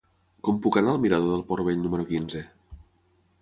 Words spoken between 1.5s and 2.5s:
Port Vell número quinze?